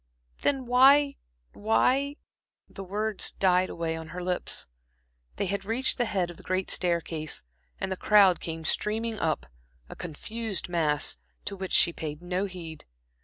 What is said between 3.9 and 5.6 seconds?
on her lips. They